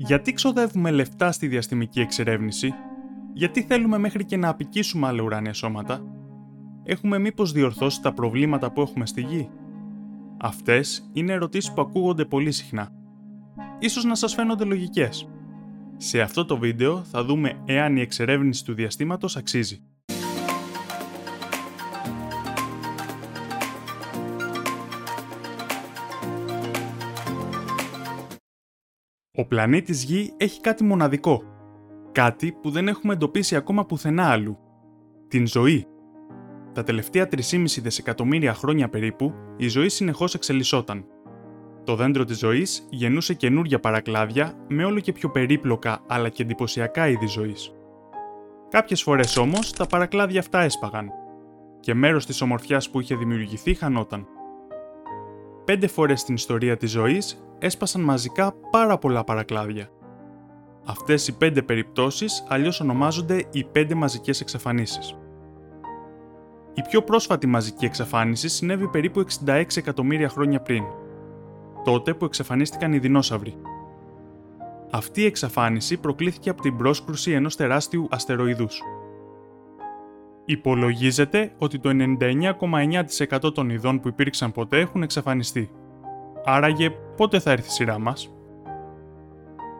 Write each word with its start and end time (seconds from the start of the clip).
Γιατί 0.00 0.32
ξοδεύουμε 0.32 0.90
λεφτά 0.90 1.32
στη 1.32 1.46
διαστημική 1.46 2.00
εξερεύνηση, 2.00 2.74
γιατί 3.32 3.62
θέλουμε 3.62 3.98
μέχρι 3.98 4.24
και 4.24 4.36
να 4.36 4.48
απικήσουμε 4.48 5.06
άλλα 5.06 5.22
ουράνια 5.22 5.52
σώματα, 5.52 6.02
έχουμε 6.84 7.18
μήπως 7.18 7.52
διορθώσει 7.52 8.02
τα 8.02 8.12
προβλήματα 8.12 8.72
που 8.72 8.80
έχουμε 8.80 9.06
στη 9.06 9.20
Γη; 9.20 9.50
Αυτές 10.40 11.10
είναι 11.12 11.32
ερωτήσεις 11.32 11.72
που 11.72 11.80
ακούγονται 11.80 12.24
πολύ 12.24 12.52
συχνά. 12.52 12.90
Ίσως 13.78 14.04
να 14.04 14.14
σας 14.14 14.34
φαίνονται 14.34 14.64
λογικές. 14.64 15.28
Σε 15.96 16.20
αυτό 16.20 16.44
το 16.44 16.58
βίντεο 16.58 17.02
θα 17.02 17.24
δούμε 17.24 17.62
εάν 17.64 17.96
η 17.96 18.00
εξερεύνηση 18.00 18.64
του 18.64 18.74
διαστήματος 18.74 19.36
αξίζει. 19.36 19.82
Ο 29.38 29.44
πλανήτης 29.44 30.02
Γη 30.02 30.32
έχει 30.36 30.60
κάτι 30.60 30.84
μοναδικό. 30.84 31.42
Κάτι 32.12 32.52
που 32.52 32.70
δεν 32.70 32.88
έχουμε 32.88 33.12
εντοπίσει 33.12 33.56
ακόμα 33.56 33.86
πουθενά 33.86 34.30
άλλου. 34.30 34.58
Την 35.28 35.46
ζωή. 35.46 35.86
Τα 36.72 36.82
τελευταία 36.82 37.28
3,5 37.30 37.80
δισεκατομμύρια 37.82 38.54
χρόνια 38.54 38.88
περίπου, 38.88 39.34
η 39.56 39.68
ζωή 39.68 39.88
συνεχώς 39.88 40.34
εξελισσόταν. 40.34 41.04
Το 41.84 41.94
δέντρο 41.94 42.24
της 42.24 42.38
ζωής 42.38 42.86
γεννούσε 42.90 43.34
καινούργια 43.34 43.80
παρακλάδια 43.80 44.52
με 44.68 44.84
όλο 44.84 45.00
και 45.00 45.12
πιο 45.12 45.30
περίπλοκα 45.30 46.00
αλλά 46.06 46.28
και 46.28 46.42
εντυπωσιακά 46.42 47.08
είδη 47.08 47.26
ζωής. 47.26 47.72
Κάποιες 48.68 49.02
φορές 49.02 49.36
όμως 49.36 49.72
τα 49.72 49.86
παρακλάδια 49.86 50.40
αυτά 50.40 50.60
έσπαγαν 50.60 51.10
και 51.80 51.94
μέρος 51.94 52.26
της 52.26 52.40
ομορφιάς 52.40 52.90
που 52.90 53.00
είχε 53.00 53.14
δημιουργηθεί 53.14 53.74
χανόταν. 53.74 54.26
Πέντε 55.64 55.86
φορές 55.86 56.20
στην 56.20 56.34
ιστορία 56.34 56.76
της 56.76 56.90
ζωής 56.90 57.42
έσπασαν 57.58 58.00
μαζικά 58.00 58.54
πάρα 58.70 58.98
πολλά 58.98 59.24
παρακλάδια. 59.24 59.88
Αυτές 60.86 61.28
οι 61.28 61.36
πέντε 61.36 61.62
περιπτώσεις 61.62 62.44
αλλιώς 62.48 62.80
ονομάζονται 62.80 63.44
οι 63.50 63.64
πέντε 63.64 63.94
μαζικές 63.94 64.40
εξαφανίσεις. 64.40 65.16
Η 66.74 66.82
πιο 66.82 67.02
πρόσφατη 67.02 67.46
μαζική 67.46 67.84
εξαφάνιση 67.84 68.48
συνέβη 68.48 68.88
περίπου 68.88 69.24
66 69.46 69.64
εκατομμύρια 69.76 70.28
χρόνια 70.28 70.60
πριν, 70.60 70.84
τότε 71.84 72.14
που 72.14 72.24
εξαφανίστηκαν 72.24 72.92
οι 72.92 72.98
δεινόσαυροι. 72.98 73.54
Αυτή 74.90 75.20
η 75.20 75.24
εξαφάνιση 75.24 75.96
προκλήθηκε 75.96 76.50
από 76.50 76.62
την 76.62 76.76
πρόσκρουση 76.76 77.30
ενός 77.30 77.56
τεράστιου 77.56 78.06
αστεροειδούς. 78.10 78.82
Υπολογίζεται 80.44 81.52
ότι 81.58 81.78
το 81.78 81.90
99,9% 81.92 83.54
των 83.54 83.70
ειδών 83.70 84.00
που 84.00 84.08
υπήρξαν 84.08 84.52
ποτέ 84.52 84.78
έχουν 84.78 85.02
εξαφανιστεί. 85.02 85.70
Άραγε 86.44 86.90
πότε 87.16 87.38
θα 87.38 87.50
έρθει 87.50 87.68
η 87.68 87.70
σειρά 87.70 87.98
μας; 87.98 88.32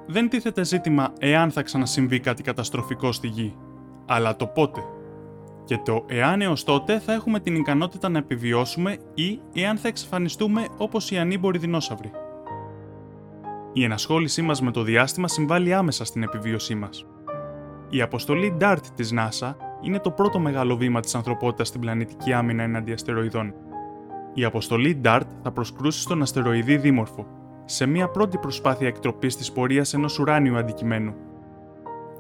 Δεν 0.07 0.29
τίθεται 0.29 0.65
ζήτημα 0.65 1.13
εάν 1.19 1.51
θα 1.51 1.63
ξανασυμβεί 1.63 2.21
κάτι 2.21 2.43
καταστροφικό 2.43 3.13
στη 3.13 3.27
γη, 3.27 3.57
αλλά 4.07 4.37
το 4.37 4.47
πότε. 4.47 4.81
Και 5.65 5.79
το 5.85 6.05
εάν 6.09 6.41
έως 6.41 6.65
τότε 6.65 6.99
θα 6.99 7.13
έχουμε 7.13 7.41
την 7.41 7.55
ικανότητα 7.55 8.09
να 8.09 8.19
επιβιώσουμε 8.19 8.99
ή 9.15 9.41
εάν 9.55 9.77
θα 9.77 9.89
εξαφανιστούμε 9.89 10.67
όπως 10.77 11.11
οι 11.11 11.19
ανήμποροι 11.19 11.59
δεινόσαυροι. 11.59 12.11
Η 13.73 13.85
ενασχόλησή 13.85 14.43
μας 14.43 14.63
με 14.63 14.71
το 14.71 14.83
διάστημα 14.83 15.29
συμβάλλει 15.29 15.75
άμεσα 15.75 16.05
στην 16.05 16.23
επιβίωσή 16.23 16.75
μας. 16.75 17.07
Η 17.91 18.03
αποστολή 18.03 18.57
DART 18.61 18.83
της 18.95 19.15
NASA 19.17 19.55
είναι 19.81 19.99
το 19.99 20.11
πρώτο 20.11 20.39
μεγάλο 20.39 20.77
βήμα 20.77 21.01
της 21.01 21.15
ανθρωπότητας 21.15 21.69
στην 21.69 21.81
πλανητική 21.81 22.33
άμυνα 22.33 22.63
εναντί 22.63 22.93
αστεροειδών 22.93 23.55
η 24.35 24.45
αποστολή 24.45 25.01
DART 25.05 25.21
θα 25.43 25.53
προσκρούσει 25.53 26.01
στον 26.01 26.23
αστεροειδή 26.23 26.77
Δήμορφο, 26.77 27.27
σε 27.65 27.87
μια 27.87 28.09
πρώτη 28.09 28.39
προσπάθεια 28.39 28.87
εκτροπής 28.87 29.37
της 29.37 29.53
πορείας 29.53 29.95
ενός 29.95 30.19
ουράνιου 30.19 30.57
αντικειμένου. 30.57 31.15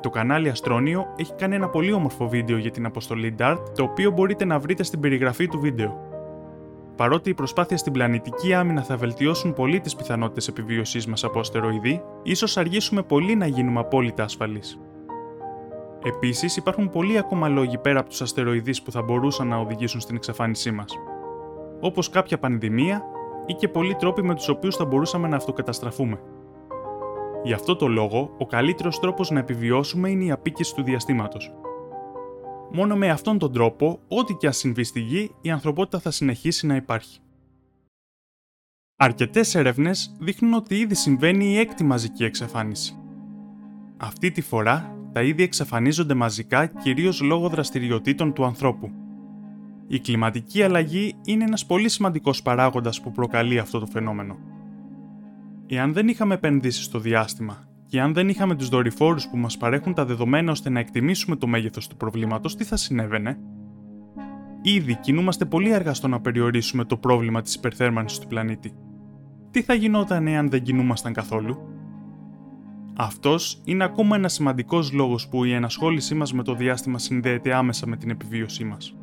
Το 0.01 0.11
κανάλι 0.11 0.49
Αστρόνιο 0.49 1.07
έχει 1.17 1.35
κάνει 1.35 1.55
ένα 1.55 1.69
πολύ 1.69 1.93
όμορφο 1.93 2.29
βίντεο 2.29 2.57
για 2.57 2.71
την 2.71 2.87
αποστολή 2.87 3.35
DART, 3.39 3.59
το 3.75 3.83
οποίο 3.83 4.11
μπορείτε 4.11 4.45
να 4.45 4.59
βρείτε 4.59 4.83
στην 4.83 5.01
περιγραφή 5.01 5.49
του 5.49 5.59
βίντεο. 5.61 6.07
Παρότι 6.97 7.31
οι 7.31 7.35
προσπάθειες 7.35 7.81
στην 7.81 7.93
πλανητική 7.93 8.55
άμυνα 8.55 8.83
θα 8.83 8.97
βελτιώσουν 8.97 9.55
πολύ 9.55 9.81
τις 9.81 9.97
πιθανότητες 9.97 10.49
επιβίωσής 10.49 11.07
μας 11.07 11.25
από 11.25 11.39
αστεροειδή, 11.39 12.03
ίσως 12.23 12.57
αργήσουμε 12.57 13.03
πολύ 13.03 13.35
να 13.35 13.47
γίνουμε 13.47 13.81
απόλυτα 13.81 14.23
ασφαλείς. 14.23 14.79
Επίσης, 16.05 16.57
υπάρχουν 16.57 16.91
πολλοί 16.91 17.19
ακόμα 17.19 17.49
λόγοι 17.49 17.79
πέρα 17.79 18.01
από 18.01 18.09
τους 18.09 18.23
αστεροειδείς 18.23 18.83
που 18.83 18.93
θα 18.93 19.03
μπορούσαν 19.03 19.49
να 19.49 19.57
οδηγήσουν 19.57 20.01
στην 20.01 20.17
εξαφάνισή 20.17 20.71
μας 20.71 20.99
όπως 21.81 22.11
κάποια 22.11 22.39
πανδημία 22.39 23.03
ή 23.47 23.55
και 23.55 23.69
πολλοί 23.69 23.95
τρόποι 23.95 24.23
με 24.23 24.35
τους 24.35 24.49
οποίους 24.49 24.77
θα 24.77 24.85
μπορούσαμε 24.85 25.29
να 25.29 25.37
αυτοκαταστραφούμε. 25.37 26.21
Γι' 27.45 27.53
αυτό 27.53 27.77
το 27.77 27.89
λόγο, 27.89 28.35
ο 28.39 28.47
καλύτερος 28.47 28.99
τρόπος 28.99 29.31
να 29.31 29.39
επιβιώσουμε 29.39 30.11
είναι 30.11 30.25
η 30.25 30.31
απίκηση 30.31 30.75
του 30.75 30.83
διαστήματος. 30.83 31.53
Μόνο 32.73 32.97
με 32.97 33.11
αυτόν 33.11 33.39
τον 33.39 33.53
τρόπο, 33.53 33.99
ό,τι 34.09 34.35
και 34.35 34.47
αν 34.47 34.53
συμβεί 34.53 34.85
στη 34.85 35.01
γη, 35.01 35.35
η 35.41 35.51
ανθρωπότητα 35.51 35.99
θα 35.99 36.11
συνεχίσει 36.11 36.67
να 36.67 36.77
υπάρχει. 36.77 37.21
Αρκετές 38.97 39.55
έρευνες 39.55 40.17
δείχνουν 40.21 40.55
ότι 40.55 40.79
ήδη 40.79 40.95
συμβαίνει 40.95 41.45
η 41.45 41.59
έκτη 41.59 41.85
μαζική 41.85 42.25
εξαφάνιση. 42.25 42.99
Αυτή 43.97 44.31
τη 44.31 44.41
φορά, 44.41 44.97
τα 45.13 45.23
είδη 45.23 45.43
εξαφανίζονται 45.43 46.15
μαζικά 46.15 46.67
κυρίως 46.67 47.21
λόγω 47.21 47.49
δραστηριοτήτων 47.49 48.33
του 48.33 48.45
ανθρώπου. 48.45 48.91
Η 49.91 50.01
κλιματική 50.01 50.63
αλλαγή 50.63 51.15
είναι 51.25 51.45
ένας 51.45 51.67
πολύ 51.67 51.89
σημαντικός 51.89 52.43
παράγοντας 52.43 53.01
που 53.01 53.13
προκαλεί 53.13 53.59
αυτό 53.59 53.79
το 53.79 53.87
φαινόμενο. 53.87 54.37
Εάν 55.67 55.93
δεν 55.93 56.09
είχαμε 56.09 56.35
επενδύσεις 56.35 56.85
στο 56.85 56.99
διάστημα 56.99 57.69
και 57.87 58.01
αν 58.01 58.13
δεν 58.13 58.29
είχαμε 58.29 58.55
τους 58.55 58.69
δορυφόρους 58.69 59.29
που 59.29 59.37
μας 59.37 59.57
παρέχουν 59.57 59.95
τα 59.95 60.05
δεδομένα 60.05 60.51
ώστε 60.51 60.71
να 60.71 60.81
εκτιμήσουμε 60.81 61.37
το 61.37 61.47
μέγεθος 61.47 61.87
του 61.87 61.97
προβλήματος, 61.97 62.57
τι 62.57 62.65
θα 62.65 62.77
συνέβαινε; 62.77 63.39
Ήδη 64.63 64.95
κινούμαστε 64.95 65.45
πολύ 65.45 65.75
αργά 65.75 65.95
στο 65.95 66.09
να 66.09 66.21
περιορίσουμε 66.21 66.85
το 66.85 66.97
πρόβλημα 66.97 67.43
της 67.43 67.55
υπερθέρμανσης 67.55 68.19
του 68.19 68.27
πλανήτη. 68.27 68.73
Τι 69.51 69.63
θα 69.63 69.75
γινόταν 69.75 70.27
εάν 70.27 70.49
δεν 70.51 70.63
κινούμασταν 70.63 71.13
καθόλου; 71.13 71.59
Αυτός 72.97 73.63
είναι 73.65 73.85
ακόμα 73.85 74.17
ένας 74.17 74.33
σημαντικός 74.33 74.93
λόγος 74.93 75.29
που 75.29 75.45
η 75.45 75.53
ενασχόλησή 75.53 76.15
μας 76.15 76.33
με 76.33 76.43
το 76.43 76.55
διάστημα 76.55 76.99
συνδέεται 76.99 77.55
άμεσα 77.55 77.87
με 77.87 77.97
την 77.97 78.11
επιβίωσή 78.11 78.65
μας. 78.65 78.97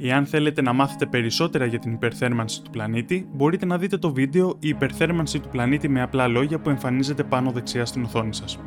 Εάν 0.00 0.26
θέλετε 0.26 0.62
να 0.62 0.72
μάθετε 0.72 1.06
περισσότερα 1.06 1.64
για 1.64 1.78
την 1.78 1.92
υπερθέρμανση 1.92 2.62
του 2.62 2.70
πλανήτη, 2.70 3.28
μπορείτε 3.32 3.66
να 3.66 3.78
δείτε 3.78 3.98
το 3.98 4.12
βίντεο 4.12 4.56
«Η 4.58 4.68
υπερθέρμανση 4.68 5.40
του 5.40 5.48
πλανήτη 5.48 5.88
με 5.88 6.02
απλά 6.02 6.28
λόγια» 6.28 6.58
που 6.58 6.70
εμφανίζεται 6.70 7.24
πάνω 7.24 7.50
δεξιά 7.50 7.86
στην 7.86 8.04
οθόνη 8.04 8.34
σας. 8.34 8.58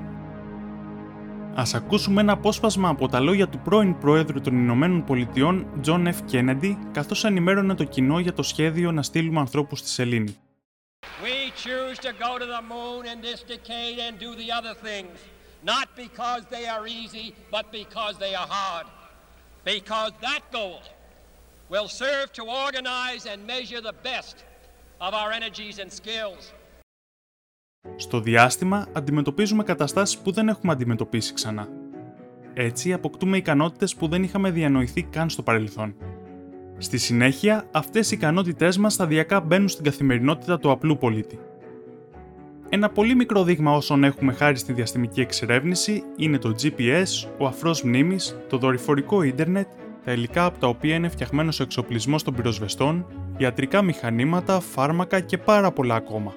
Ας 1.56 1.74
ακούσουμε 1.74 2.22
ένα 2.22 2.34
απόσπασμα 2.34 2.90
από 2.90 3.08
τα 3.08 3.20
λόγια 3.20 3.48
του 3.48 3.60
πρώην 3.60 3.98
Πρόεδρου 3.98 4.42
των 4.42 4.56
Ηνωμένων 4.58 5.04
Πολιτειών, 5.04 5.68
John 5.86 6.08
F. 6.08 6.32
Kennedy, 6.32 6.76
καθώς 6.92 7.24
ενημέρωνε 7.24 7.76
το 7.76 7.84
κοινό 7.84 8.20
για 8.20 8.34
το 8.34 8.44
σχέδιο 8.44 8.92
να 8.92 9.04
στείλουμε 9.04 9.40
ανθρώπους 9.40 9.80
στη 9.80 9.90
Σελήνη. 9.90 10.36
We 11.24 11.52
choose 11.66 11.98
to 12.08 12.12
go 12.26 12.32
to 12.42 12.48
the 12.56 12.64
moon 12.74 13.02
in 13.14 13.20
this 13.28 13.42
decade 13.54 13.98
and 14.06 14.14
do 14.26 14.32
the 14.42 14.50
other 14.58 14.76
things, 14.88 15.18
not 15.74 15.88
because 16.04 16.42
they 16.56 16.66
are 16.74 16.86
easy, 17.02 17.28
but 17.56 17.66
because 17.82 18.14
they 18.24 18.34
are 18.42 18.50
hard. 18.60 18.88
Because 19.74 20.12
that 20.28 20.44
goal 20.58 20.80
will 21.74 21.90
serve 22.04 22.28
to 22.40 22.44
organize 22.66 23.24
and 23.32 23.40
measure 23.54 23.82
the 23.90 23.98
best 24.10 24.36
of 25.06 25.12
our 25.14 25.32
energies 25.40 25.78
and 25.84 25.92
skills. 25.92 26.54
Στο 27.96 28.20
διάστημα 28.20 28.88
αντιμετωπίζουμε 28.94 29.64
καταστάσεις 29.64 30.18
που 30.18 30.32
δεν 30.32 30.48
έχουμε 30.48 30.72
αντιμετωπίσει 30.72 31.34
ξανά. 31.34 31.68
Έτσι 32.54 32.94
αποκτούμε 32.94 33.38
ικανότητες 33.38 33.96
που 33.96 34.08
δεν 34.08 34.24
είχαμε 34.24 34.52
διανοηθεί 34.52 35.04
καν 35.04 35.30
στο 35.30 35.44
παρελθόν. 35.44 35.96
Στη 36.78 36.98
συνέχεια, 36.98 37.68
αυτές 37.72 38.12
οι 38.12 38.16
ικανότητές 38.16 38.78
μας 38.78 38.94
σταδιακά 38.94 39.40
μπαίνουν 39.40 39.68
στην 39.68 39.84
καθημερινότητα 39.84 40.60
του 40.60 40.72
απλού 40.72 40.98
πολίτη. 40.98 41.40
Ένα 42.70 42.90
πολύ 42.90 43.16
μικρό 43.16 43.44
δείγμα 43.44 43.72
όσων 43.72 44.04
έχουμε 44.04 44.34
χάρη 44.34 44.58
στη 44.58 44.74
διαστημική 44.74 45.22
εξερεύνηση 45.22 46.04
είναι 46.18 46.38
το 46.38 46.56
GPS, 46.62 47.30
ο 47.38 47.46
αφρός 47.46 47.84
μνήμης, 47.84 48.36
το 48.50 48.58
δορυφορικό 48.58 49.24
ίντερνετ 49.24 49.68
τα 50.06 50.12
υλικά 50.12 50.46
από 50.46 50.60
τα 50.60 50.68
οποία 50.68 50.96
είναι 50.96 51.10
φτιαγμένος 51.10 51.60
ο 51.60 51.64
εξοπλισμός 51.64 52.24
των 52.24 52.36
πυροσβεστών, 52.36 53.06
ιατρικά 53.38 53.82
μηχανήματα, 53.82 54.60
φάρμακα 54.60 55.20
και 55.20 55.38
πάρα 55.38 55.72
πολλά 55.72 55.96
ακόμα. 55.96 56.34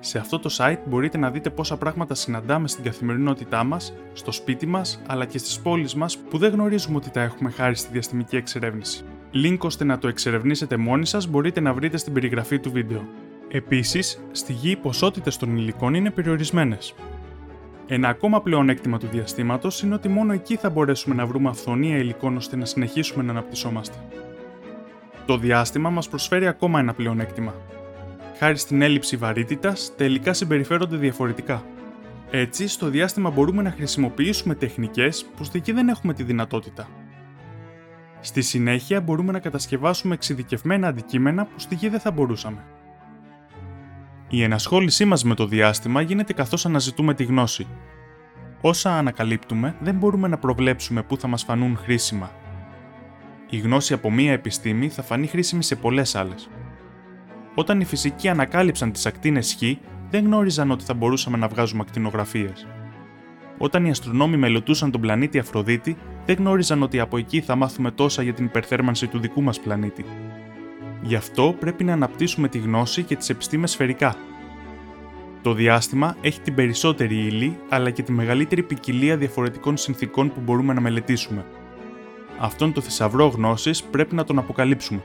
Σε 0.00 0.18
αυτό 0.18 0.38
το 0.38 0.56
site 0.58 0.78
μπορείτε 0.84 1.18
να 1.18 1.30
δείτε 1.30 1.50
πόσα 1.50 1.76
πράγματα 1.76 2.14
συναντάμε 2.14 2.68
στην 2.68 2.84
καθημερινότητά 2.84 3.64
μας, 3.64 3.94
στο 4.12 4.32
σπίτι 4.32 4.66
μας 4.66 5.02
αλλά 5.06 5.24
και 5.24 5.38
στις 5.38 5.60
πόλεις 5.60 5.94
μας 5.94 6.18
που 6.18 6.38
δεν 6.38 6.52
γνωρίζουμε 6.52 6.96
ότι 6.96 7.10
τα 7.10 7.20
έχουμε 7.20 7.50
χάρη 7.50 7.74
στη 7.74 7.88
διαστημική 7.92 8.36
εξερεύνηση. 8.36 9.04
Link 9.34 9.58
ώστε 9.58 9.84
να 9.84 9.98
το 9.98 10.08
εξερευνήσετε 10.08 10.76
μόνοι 10.76 11.06
σας 11.06 11.26
μπορείτε 11.26 11.60
να 11.60 11.72
βρείτε 11.72 11.96
στην 11.96 12.12
περιγραφή 12.12 12.58
του 12.58 12.70
βίντεο. 12.70 13.08
Επίσης, 13.48 14.20
στη 14.32 14.52
γη 14.52 14.70
οι 14.70 14.76
ποσότητες 14.76 15.36
των 15.36 15.56
υλικών 15.56 15.94
είναι 15.94 16.10
περιορισμένες. 16.10 16.94
Ένα 17.90 18.08
ακόμα 18.08 18.42
πλεονέκτημα 18.42 18.98
του 18.98 19.06
διαστήματος 19.06 19.82
είναι 19.82 19.94
ότι 19.94 20.08
μόνο 20.08 20.32
εκεί 20.32 20.56
θα 20.56 20.70
μπορέσουμε 20.70 21.14
να 21.14 21.26
βρούμε 21.26 21.48
αυθονία 21.48 21.96
υλικών 21.96 22.36
ώστε 22.36 22.56
να 22.56 22.64
συνεχίσουμε 22.64 23.22
να 23.22 23.30
αναπτυσσόμαστε. 23.30 23.96
Το 25.26 25.36
διάστημα 25.38 25.90
μας 25.90 26.08
προσφέρει 26.08 26.46
ακόμα 26.46 26.80
ένα 26.80 26.94
πλεονέκτημα. 26.94 27.54
χάρη 28.38 28.56
στην 28.56 28.82
έλλειψη 28.82 29.16
βαρύτητας, 29.16 29.92
τελικά 29.96 30.32
συμπεριφέρονται 30.32 30.96
διαφορετικά. 30.96 31.64
Έτσι, 32.30 32.68
στο 32.68 32.88
διάστημα 32.88 33.30
μπορούμε 33.30 33.62
να 33.62 33.70
χρησιμοποιήσουμε 33.70 34.54
τεχνικές 34.54 35.26
που 35.36 35.44
στη 35.44 35.58
γη 35.64 35.72
δεν 35.72 35.88
έχουμε 35.88 36.14
τη 36.14 36.22
δυνατότητα. 36.22 36.88
Στη 38.20 38.42
συνέχεια 38.42 39.00
μπορούμε 39.00 39.32
να 39.32 39.38
κατασκευάσουμε 39.38 40.14
εξειδικευμένα 40.14 40.88
αντικείμενα 40.88 41.44
που 41.44 41.58
στη 41.58 41.74
γη 41.74 41.88
δεν 41.88 42.00
θα 42.00 42.10
μπορούσαμε. 42.10 42.64
Η 44.30 44.42
ενασχόλησή 44.42 45.04
μας 45.04 45.24
με 45.24 45.34
το 45.34 45.46
διάστημα 45.46 46.00
γίνεται 46.00 46.32
καθώς 46.32 46.66
αναζητούμε 46.66 47.14
τη 47.14 47.24
γνώση. 47.24 47.66
Όσα 48.60 48.98
ανακαλύπτουμε 48.98 49.76
δεν 49.80 49.94
μπορούμε 49.94 50.28
να 50.28 50.38
προβλέψουμε 50.38 51.02
πού 51.02 51.16
θα 51.16 51.28
μας 51.28 51.44
φανούν 51.44 51.76
χρήσιμα. 51.76 52.30
Η 53.50 53.58
γνώση 53.58 53.92
από 53.92 54.10
μία 54.10 54.32
επιστήμη 54.32 54.88
θα 54.88 55.02
φανεί 55.02 55.26
χρήσιμη 55.26 55.62
σε 55.62 55.76
πολλές 55.76 56.14
άλλες. 56.14 56.48
Όταν 57.54 57.80
οι 57.80 57.84
φυσικοί 57.84 58.28
ανακάλυψαν 58.28 58.92
τις 58.92 59.06
ακτίνες 59.06 59.56
Χ, 59.58 59.62
δεν 60.10 60.24
γνώριζαν 60.24 60.70
ότι 60.70 60.84
θα 60.84 60.94
μπορούσαμε 60.94 61.36
να 61.36 61.48
βγάζουμε 61.48 61.82
ακτινογραφίες. 61.86 62.66
Όταν 63.58 63.84
οι 63.84 63.90
αστρονόμοι 63.90 64.36
μελετούσαν 64.36 64.90
τον 64.90 65.00
πλανήτη 65.00 65.38
Αφροδίτη, 65.38 65.96
δεν 66.26 66.36
γνώριζαν 66.36 66.82
ότι 66.82 67.00
από 67.00 67.18
εκεί 67.18 67.40
θα 67.40 67.56
μάθουμε 67.56 67.90
τόσα 67.90 68.22
για 68.22 68.34
την 68.34 68.44
υπερθέρμανση 68.44 69.06
του 69.06 69.18
δικού 69.18 69.42
μας 69.42 69.60
πλανήτη. 69.60 70.04
Γι' 71.02 71.14
αυτό 71.14 71.54
πρέπει 71.60 71.84
να 71.84 71.92
αναπτύσσουμε 71.92 72.48
τη 72.48 72.58
γνώση 72.58 73.02
και 73.02 73.16
τις 73.16 73.28
επιστήμες 73.28 73.70
σφαιρικά. 73.70 74.14
Το 75.42 75.52
διάστημα 75.52 76.16
έχει 76.20 76.40
την 76.40 76.54
περισσότερη 76.54 77.14
ύλη, 77.14 77.58
αλλά 77.68 77.90
και 77.90 78.02
τη 78.02 78.12
μεγαλύτερη 78.12 78.62
ποικιλία 78.62 79.16
διαφορετικών 79.16 79.76
συνθήκων 79.76 80.32
που 80.32 80.40
μπορούμε 80.40 80.72
να 80.72 80.80
μελετήσουμε. 80.80 81.44
Αυτόν 82.38 82.72
το 82.72 82.80
θησαυρό 82.80 83.26
γνώσης 83.26 83.82
πρέπει 83.82 84.14
να 84.14 84.24
τον 84.24 84.38
αποκαλύψουμε. 84.38 85.02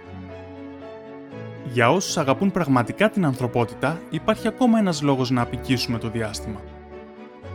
Για 1.72 1.92
όσους 1.92 2.18
αγαπούν 2.18 2.51
πραγματικά 2.51 3.10
την 3.10 3.25
ανθρωπότητα, 3.25 4.01
υπάρχει 4.10 4.48
ακόμα 4.48 4.80
ένας 4.80 5.01
λόγος 5.01 5.30
να 5.30 5.42
απικήσουμε 5.42 5.98
το 5.98 6.10
διάστημα. 6.10 6.62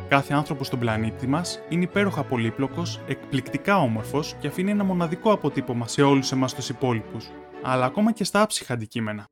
Κάθε 0.08 0.34
άνθρωπο 0.34 0.64
στον 0.64 0.78
πλανήτη 0.78 1.26
μας 1.26 1.60
είναι 1.68 1.84
υπέροχα 1.84 2.22
πολύπλοκος, 2.22 3.00
εκπληκτικά 3.06 3.78
όμορφος 3.78 4.34
και 4.40 4.46
αφήνει 4.46 4.70
ένα 4.70 4.84
μοναδικό 4.84 5.32
αποτύπωμα 5.32 5.88
σε 5.88 6.02
όλους 6.02 6.32
εμάς 6.32 6.54
τους 6.54 6.68
υπόλοιπους, 6.68 7.30
αλλά 7.62 7.84
ακόμα 7.84 8.12
και 8.12 8.24
στα 8.24 8.42
άψυχα 8.42 8.74
αντικείμενα. 8.74 9.26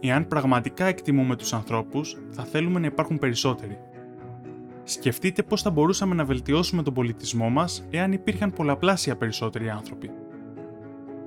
Εάν 0.00 0.26
πραγματικά 0.26 0.84
εκτιμούμε 0.84 1.36
τους 1.36 1.52
ανθρώπους, 1.52 2.16
θα 2.30 2.44
θέλουμε 2.44 2.80
να 2.80 2.86
υπάρχουν 2.86 3.18
περισσότεροι. 3.18 3.78
Σκεφτείτε 4.84 5.42
πώς 5.42 5.62
θα 5.62 5.70
μπορούσαμε 5.70 6.14
να 6.14 6.24
βελτιώσουμε 6.24 6.82
τον 6.82 6.94
πολιτισμό 6.94 7.48
μας 7.48 7.86
εάν 7.90 8.12
υπήρχαν 8.12 8.52
πολλαπλάσια 8.52 9.16
περισσότεροι 9.16 9.70
άνθρωποι. 9.70 10.10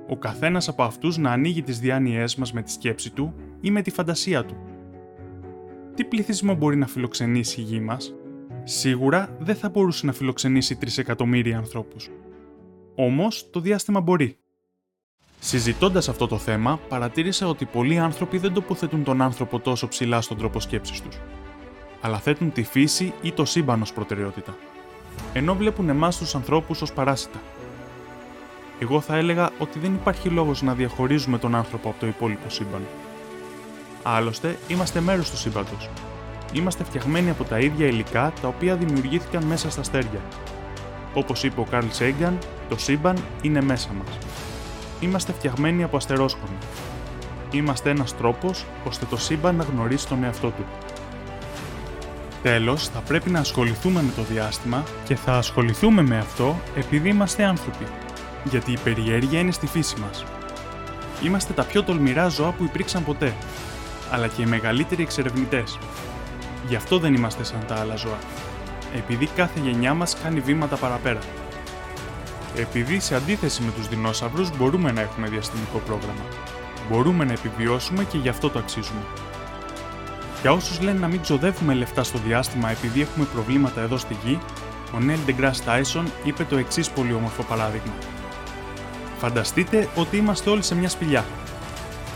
Ο 0.08 0.16
καθένας 0.16 0.68
από 0.68 0.82
αυτούς 0.82 1.16
να 1.16 1.30
ανοίγει 1.30 1.62
τις 1.62 1.80
διάνοιές 1.80 2.36
μας 2.36 2.52
με 2.52 2.62
τη 2.62 2.70
σκέψη 2.70 3.12
του 3.12 3.34
ή 3.60 3.70
με 3.70 3.82
τη 3.82 3.90
φαντασία 3.90 4.44
του 4.44 4.56
τι 5.98 6.04
πληθυσμό 6.04 6.54
μπορεί 6.54 6.76
να 6.76 6.86
φιλοξενήσει 6.86 7.60
η 7.60 7.64
γη 7.64 7.80
μας, 7.80 8.14
σίγουρα 8.64 9.36
δεν 9.38 9.54
θα 9.54 9.68
μπορούσε 9.68 10.06
να 10.06 10.12
φιλοξενήσει 10.12 10.78
3 10.80 10.98
εκατομμύρια 10.98 11.56
ανθρώπους. 11.56 12.10
Όμως 12.94 13.50
το 13.50 13.60
διάστημα 13.60 14.00
μπορεί. 14.00 14.38
Συζητώντας 15.40 16.08
αυτό 16.08 16.26
το 16.26 16.38
θέμα, 16.38 16.80
παρατήρησα 16.88 17.48
ότι 17.48 17.64
πολλοί 17.64 17.98
άνθρωποι 17.98 18.38
δεν 18.38 18.52
τοποθετούν 18.52 19.04
τον 19.04 19.22
άνθρωπο 19.22 19.58
τόσο 19.58 19.88
ψηλά 19.88 20.20
στον 20.20 20.38
τρόπο 20.38 20.60
σκέψης 20.60 21.02
τους, 21.02 21.18
αλλά 22.00 22.18
θέτουν 22.18 22.52
τη 22.52 22.62
φύση 22.62 23.12
ή 23.22 23.32
το 23.32 23.44
σύμπαν 23.44 23.82
ως 23.82 23.92
προτεραιότητα, 23.92 24.56
ενώ 25.32 25.54
βλέπουν 25.54 25.88
εμάς 25.88 26.18
τους 26.18 26.34
ανθρώπους 26.34 26.82
ως 26.82 26.92
παράσιτα. 26.92 27.38
Εγώ 28.78 29.00
θα 29.00 29.16
έλεγα 29.16 29.50
ότι 29.58 29.78
δεν 29.78 29.94
υπάρχει 29.94 30.28
λόγος 30.28 30.62
να 30.62 30.74
διαχωρίζουμε 30.74 31.38
τον 31.38 31.54
άνθρωπο 31.54 31.88
από 31.88 32.00
το 32.00 32.06
υπόλοιπο 32.06 32.48
σύμπαν. 32.48 32.86
Άλλωστε, 34.02 34.58
είμαστε 34.68 35.00
μέρος 35.00 35.30
του 35.30 35.36
σύμπαντος. 35.36 35.90
Είμαστε 36.52 36.84
φτιαγμένοι 36.84 37.30
από 37.30 37.44
τα 37.44 37.58
ίδια 37.58 37.86
υλικά 37.86 38.32
τα 38.42 38.48
οποία 38.48 38.76
δημιουργήθηκαν 38.76 39.44
μέσα 39.44 39.70
στα 39.70 39.80
αστέρια. 39.80 40.20
Όπως 41.14 41.42
είπε 41.42 41.60
ο 41.60 41.66
Καρλ 41.70 41.86
Σέγγαν, 41.90 42.38
το 42.68 42.78
σύμπαν 42.78 43.16
είναι 43.42 43.62
μέσα 43.62 43.88
μας. 43.92 44.18
Είμαστε 45.00 45.32
φτιαγμένοι 45.32 45.82
από 45.82 45.96
αστερόσκονη. 45.96 46.56
Είμαστε 47.50 47.90
ένας 47.90 48.16
τρόπος 48.16 48.64
ώστε 48.84 49.06
το 49.10 49.16
σύμπαν 49.16 49.56
να 49.56 49.64
γνωρίσει 49.64 50.08
τον 50.08 50.24
εαυτό 50.24 50.48
του. 50.48 50.64
Τέλος, 52.42 52.88
θα 52.88 53.00
πρέπει 53.00 53.30
να 53.30 53.38
ασχοληθούμε 53.38 54.02
με 54.02 54.12
το 54.16 54.22
διάστημα 54.22 54.84
και 55.04 55.16
θα 55.16 55.32
ασχοληθούμε 55.32 56.02
με 56.02 56.18
αυτό 56.18 56.56
επειδή 56.76 57.08
είμαστε 57.08 57.44
άνθρωποι. 57.44 57.84
Γιατί 58.44 58.72
η 58.72 58.78
περιέργεια 58.84 59.40
είναι 59.40 59.52
στη 59.52 59.66
φύση 59.66 60.00
μας. 60.00 60.24
Είμαστε 61.24 61.52
τα 61.52 61.64
πιο 61.64 61.82
τολμηρά 61.82 62.28
ζώα 62.28 62.50
που 62.50 62.64
υπήρξαν 62.64 63.04
ποτέ 63.04 63.34
αλλά 64.10 64.26
και 64.26 64.42
οι 64.42 64.46
μεγαλύτεροι 64.46 65.02
εξερευνητές. 65.02 65.78
Γι' 66.68 66.76
αυτό 66.76 66.98
δεν 66.98 67.14
είμαστε 67.14 67.44
σαν 67.44 67.64
τα 67.66 67.74
άλλα 67.74 67.96
ζώα. 67.96 68.18
Επειδή 68.96 69.26
κάθε 69.26 69.60
γενιά 69.60 69.94
μας 69.94 70.16
κάνει 70.22 70.40
βήματα 70.40 70.76
παραπέρα. 70.76 71.20
Επειδή 72.58 73.00
σε 73.00 73.14
αντίθεση 73.14 73.62
με 73.62 73.70
τους 73.70 73.88
δεινόσαυρους 73.88 74.56
μπορούμε 74.56 74.92
να 74.92 75.00
έχουμε 75.00 75.28
διαστημικό 75.28 75.78
πρόγραμμα. 75.78 76.22
Μπορούμε 76.90 77.24
να 77.24 77.32
επιβιώσουμε 77.32 78.04
και 78.04 78.18
γι' 78.18 78.28
αυτό 78.28 78.50
το 78.50 78.58
αξίζουμε. 78.58 79.00
Για 80.40 80.52
όσους 80.52 80.80
λένε 80.80 80.98
να 80.98 81.08
μην 81.08 81.20
ξοδεύουμε 81.20 81.74
λεφτά 81.74 82.02
στο 82.02 82.18
διάστημα 82.18 82.70
επειδή 82.70 83.00
έχουμε 83.00 83.24
προβλήματα 83.24 83.80
εδώ 83.80 83.96
στη 83.96 84.16
γη, 84.24 84.38
ο 84.94 85.00
Νέλ 85.00 85.18
Ντεγκρά 85.24 85.52
Τάισον 85.64 86.06
είπε 86.24 86.44
το 86.44 86.56
εξής 86.56 86.90
πολύ 86.90 87.12
όμορφο 87.12 87.42
παράδειγμα. 87.42 87.92
Φανταστείτε 89.18 89.88
ότι 89.96 90.16
είμαστε 90.16 90.50
όλοι 90.50 90.62
σε 90.62 90.74
μια 90.74 90.88
σπηλιά. 90.88 91.24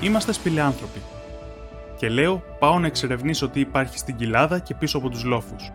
Είμαστε 0.01 0.33
σπηλιάνθρωποι 0.33 1.03
και 1.97 2.09
λέω 2.09 2.43
πάω 2.59 2.79
να 2.79 2.87
εξερευνήσω 2.87 3.49
τι 3.49 3.61
υπάρχει 3.61 3.99
στην 3.99 4.17
κοιλάδα 4.17 4.59
και 4.59 4.75
πίσω 4.75 4.99
από 4.99 5.09
τους 5.09 5.25
λόφους. 5.25 5.73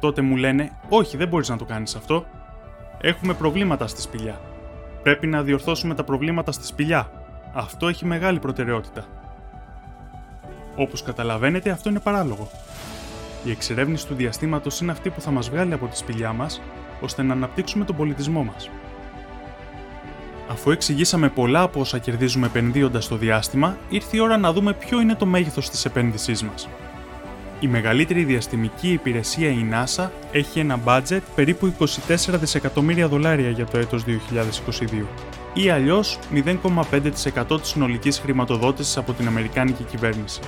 Τότε 0.00 0.22
μου 0.22 0.36
λένε 0.36 0.70
όχι 0.88 1.16
δεν 1.16 1.28
μπορείς 1.28 1.48
να 1.48 1.56
το 1.56 1.64
κάνεις 1.64 1.94
αυτό. 1.94 2.26
Έχουμε 3.06 3.34
προβλήματα 3.34 3.86
στη 3.86 4.00
σπηλιά. 4.00 4.40
Πρέπει 5.02 5.26
να 5.26 5.42
διορθώσουμε 5.42 5.94
τα 5.94 6.04
προβλήματα 6.04 6.52
στη 6.52 6.66
σπηλιά. 6.66 7.10
Αυτό 7.52 7.88
έχει 7.88 8.04
μεγάλη 8.04 8.38
προτεραιότητα. 8.38 9.04
Όπως 10.76 11.02
καταλαβαίνετε 11.02 11.70
αυτό 11.70 11.88
είναι 11.88 12.00
παράλογο. 12.00 12.50
Η 13.44 13.50
εξερεύνηση 13.50 14.06
του 14.06 14.14
διαστήματος 14.14 14.80
είναι 14.80 14.92
αυτή 14.92 15.10
που 15.10 15.20
θα 15.20 15.30
μας 15.30 15.50
βγάλει 15.50 15.72
από 15.72 15.86
τη 15.86 15.96
σπηλιά 15.96 16.32
μας, 16.32 16.60
ώστε 17.00 17.22
να 17.22 17.32
αναπτύξουμε 17.32 17.84
τον 17.84 17.96
πολιτισμό 17.96 18.44
μας. 18.44 18.70
Αφού 20.50 20.70
εξηγήσαμε 20.70 21.28
πολλά 21.28 21.62
από 21.62 21.80
όσα 21.80 21.98
κερδίζουμε 21.98 22.46
επενδύοντας 22.46 23.04
στο 23.04 23.16
διάστημα, 23.16 23.76
ήρθε 23.88 24.16
η 24.16 24.20
ώρα 24.20 24.36
να 24.36 24.52
δούμε 24.52 24.72
ποιο 24.72 25.00
είναι 25.00 25.14
το 25.14 25.26
μέγεθος 25.26 25.70
της 25.70 25.84
επένδυσής 25.84 26.42
μας. 26.42 26.68
Η 27.60 27.66
μεγαλύτερη 27.66 28.24
διαστημική 28.24 28.92
υπηρεσία 28.92 29.48
η 29.48 29.66
NASA 29.72 30.08
έχει 30.32 30.58
ένα 30.58 30.80
budget 30.84 31.20
περίπου 31.34 31.74
24 31.78 31.86
δισεκατομμύρια 32.28 33.08
δολάρια 33.08 33.50
για 33.50 33.66
το 33.66 33.78
έτος 33.78 34.04
2022 34.04 35.06
ή 35.52 35.70
αλλιώς 35.70 36.18
0,5% 36.32 37.60
της 37.60 37.68
συνολικής 37.68 38.18
χρηματοδότησης 38.18 38.96
από 38.96 39.12
την 39.12 39.26
Αμερικάνικη 39.26 39.82
κυβέρνηση. 39.82 40.40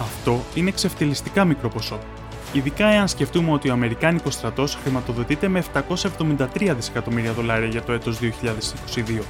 Αυτό 0.00 0.44
είναι 0.54 0.70
ξεφτυλιστικά 0.70 1.44
μικρό 1.44 1.68
ποσό 1.68 1.98
Ειδικά 2.52 2.86
εάν 2.86 3.08
σκεφτούμε 3.08 3.52
ότι 3.52 3.68
ο 3.68 3.72
Αμερικάνικος 3.72 4.34
στρατός 4.34 4.78
χρηματοδοτείται 4.82 5.48
με 5.48 5.64
773 6.18 6.72
δισεκατομμύρια 6.76 7.32
δολάρια 7.32 7.68
για 7.68 7.82
το 7.82 7.92
έτος 7.92 8.18
2022. 8.18 9.22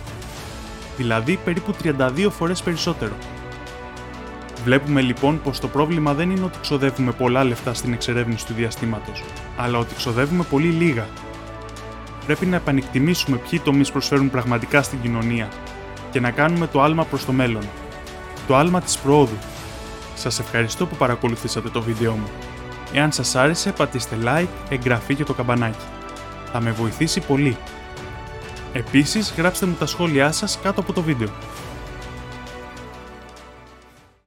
Δηλαδή 0.96 1.38
περίπου 1.44 1.74
32 1.82 2.28
φορές 2.30 2.62
περισσότερο. 2.62 3.12
Βλέπουμε 4.68 5.00
λοιπόν 5.00 5.40
πως 5.42 5.60
το 5.60 5.68
πρόβλημα 5.68 6.14
δεν 6.14 6.30
είναι 6.30 6.44
ότι 6.44 6.58
ξοδεύουμε 6.60 7.12
πολλά 7.12 7.44
λεφτά 7.44 7.74
στην 7.74 7.92
εξερεύνηση 7.92 8.46
του 8.46 8.52
διαστήματος, 8.52 9.24
αλλά 9.56 9.78
ότι 9.78 9.94
ξοδεύουμε 9.94 10.44
πολύ 10.50 10.66
λίγα. 10.66 11.06
Πρέπει 12.26 12.46
να 12.46 12.56
επανεκτιμήσουμε 12.56 13.36
ποιοι 13.36 13.60
τομείς 13.60 13.90
προσφέρουν 13.90 14.30
πραγματικά 14.30 14.82
στην 14.82 15.00
κοινωνία 15.00 15.48
και 16.10 16.20
να 16.20 16.30
κάνουμε 16.30 16.66
το 16.66 16.82
άλμα 16.82 17.04
προς 17.04 17.24
το 17.24 17.32
μέλλον. 17.32 17.62
Το 18.46 18.56
άλμα 18.56 18.80
της 18.80 18.98
προόδου. 18.98 19.36
Σας 20.14 20.38
ευχαριστώ 20.38 20.86
που 20.86 20.96
παρακολουθήσατε 20.96 21.68
το 21.68 21.82
βίντεο 21.82 22.12
μου. 22.12 22.28
Εάν 22.92 23.12
σας 23.12 23.34
άρεσε 23.34 23.72
πατήστε 23.72 24.16
like, 24.24 24.48
εγγραφή 24.68 25.14
και 25.14 25.24
το 25.24 25.34
καμπανάκι. 25.34 25.84
Θα 26.52 26.60
με 26.60 26.70
βοηθήσει 26.70 27.20
πολύ. 27.20 27.56
Επίσης 28.72 29.34
γράψτε 29.36 29.66
μου 29.66 29.76
τα 29.78 29.86
σχόλιά 29.86 30.32
σας 30.32 30.58
κάτω 30.62 30.80
από 30.80 30.92
το 30.92 31.02
βίντεο. 31.02 31.28